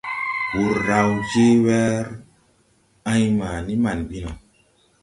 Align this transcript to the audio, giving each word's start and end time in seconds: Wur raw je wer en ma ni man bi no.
Wur 0.53 0.75
raw 0.87 1.09
je 1.29 1.45
wer 1.65 2.05
en 3.13 3.25
ma 3.39 3.49
ni 3.65 3.75
man 3.83 3.99
bi 4.09 4.17
no. 4.23 4.31